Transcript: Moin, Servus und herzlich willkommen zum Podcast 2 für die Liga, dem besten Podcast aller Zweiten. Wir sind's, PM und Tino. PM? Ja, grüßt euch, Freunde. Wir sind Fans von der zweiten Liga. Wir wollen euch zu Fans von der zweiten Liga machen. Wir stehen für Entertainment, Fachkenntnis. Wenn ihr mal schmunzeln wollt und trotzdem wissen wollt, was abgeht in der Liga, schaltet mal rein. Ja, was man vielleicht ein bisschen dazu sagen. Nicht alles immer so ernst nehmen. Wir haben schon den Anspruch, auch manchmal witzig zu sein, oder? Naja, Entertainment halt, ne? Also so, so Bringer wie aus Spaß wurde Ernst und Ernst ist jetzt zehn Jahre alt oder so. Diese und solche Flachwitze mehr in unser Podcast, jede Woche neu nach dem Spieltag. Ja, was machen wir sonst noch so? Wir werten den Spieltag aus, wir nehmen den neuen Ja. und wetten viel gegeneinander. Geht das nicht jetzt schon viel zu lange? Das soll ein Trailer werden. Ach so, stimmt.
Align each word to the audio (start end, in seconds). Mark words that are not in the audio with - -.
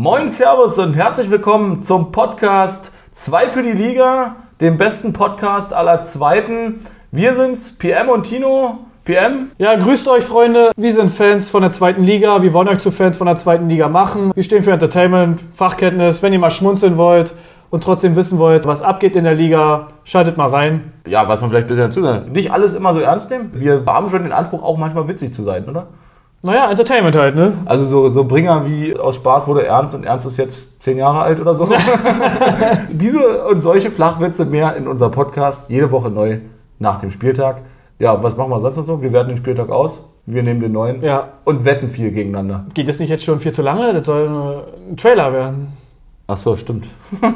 Moin, 0.00 0.30
Servus 0.30 0.78
und 0.78 0.94
herzlich 0.94 1.28
willkommen 1.28 1.82
zum 1.82 2.12
Podcast 2.12 2.92
2 3.10 3.50
für 3.50 3.64
die 3.64 3.72
Liga, 3.72 4.36
dem 4.60 4.76
besten 4.76 5.12
Podcast 5.12 5.74
aller 5.74 6.02
Zweiten. 6.02 6.78
Wir 7.10 7.34
sind's, 7.34 7.76
PM 7.76 8.08
und 8.08 8.22
Tino. 8.22 8.78
PM? 9.04 9.50
Ja, 9.58 9.74
grüßt 9.74 10.06
euch, 10.06 10.22
Freunde. 10.22 10.70
Wir 10.76 10.94
sind 10.94 11.10
Fans 11.10 11.50
von 11.50 11.62
der 11.62 11.72
zweiten 11.72 12.04
Liga. 12.04 12.42
Wir 12.42 12.54
wollen 12.54 12.68
euch 12.68 12.78
zu 12.78 12.92
Fans 12.92 13.16
von 13.16 13.26
der 13.26 13.34
zweiten 13.34 13.68
Liga 13.68 13.88
machen. 13.88 14.30
Wir 14.36 14.44
stehen 14.44 14.62
für 14.62 14.70
Entertainment, 14.70 15.42
Fachkenntnis. 15.56 16.22
Wenn 16.22 16.32
ihr 16.32 16.38
mal 16.38 16.52
schmunzeln 16.52 16.96
wollt 16.96 17.34
und 17.70 17.82
trotzdem 17.82 18.14
wissen 18.14 18.38
wollt, 18.38 18.66
was 18.66 18.82
abgeht 18.82 19.16
in 19.16 19.24
der 19.24 19.34
Liga, 19.34 19.88
schaltet 20.04 20.36
mal 20.36 20.50
rein. 20.50 20.92
Ja, 21.08 21.26
was 21.26 21.40
man 21.40 21.50
vielleicht 21.50 21.66
ein 21.66 21.70
bisschen 21.70 21.86
dazu 21.86 22.02
sagen. 22.02 22.30
Nicht 22.30 22.52
alles 22.52 22.76
immer 22.76 22.94
so 22.94 23.00
ernst 23.00 23.30
nehmen. 23.30 23.50
Wir 23.52 23.82
haben 23.84 24.08
schon 24.08 24.22
den 24.22 24.32
Anspruch, 24.32 24.62
auch 24.62 24.78
manchmal 24.78 25.08
witzig 25.08 25.34
zu 25.34 25.42
sein, 25.42 25.68
oder? 25.68 25.88
Naja, 26.42 26.70
Entertainment 26.70 27.16
halt, 27.16 27.34
ne? 27.34 27.52
Also 27.64 27.84
so, 27.84 28.08
so 28.08 28.24
Bringer 28.24 28.64
wie 28.64 28.96
aus 28.96 29.16
Spaß 29.16 29.48
wurde 29.48 29.66
Ernst 29.66 29.94
und 29.94 30.04
Ernst 30.04 30.24
ist 30.26 30.36
jetzt 30.36 30.80
zehn 30.82 30.96
Jahre 30.96 31.20
alt 31.22 31.40
oder 31.40 31.54
so. 31.54 31.68
Diese 32.90 33.44
und 33.46 33.60
solche 33.60 33.90
Flachwitze 33.90 34.44
mehr 34.44 34.76
in 34.76 34.86
unser 34.86 35.08
Podcast, 35.10 35.68
jede 35.68 35.90
Woche 35.90 36.10
neu 36.10 36.38
nach 36.78 36.98
dem 37.00 37.10
Spieltag. 37.10 37.62
Ja, 37.98 38.22
was 38.22 38.36
machen 38.36 38.50
wir 38.50 38.60
sonst 38.60 38.76
noch 38.76 38.84
so? 38.84 39.02
Wir 39.02 39.12
werten 39.12 39.28
den 39.30 39.36
Spieltag 39.36 39.70
aus, 39.70 40.04
wir 40.26 40.44
nehmen 40.44 40.60
den 40.60 40.70
neuen 40.70 41.02
Ja. 41.02 41.30
und 41.44 41.64
wetten 41.64 41.90
viel 41.90 42.12
gegeneinander. 42.12 42.66
Geht 42.72 42.86
das 42.88 43.00
nicht 43.00 43.08
jetzt 43.10 43.24
schon 43.24 43.40
viel 43.40 43.52
zu 43.52 43.62
lange? 43.62 43.92
Das 43.92 44.06
soll 44.06 44.62
ein 44.90 44.96
Trailer 44.96 45.32
werden. 45.32 45.72
Ach 46.28 46.36
so, 46.36 46.54
stimmt. 46.54 46.86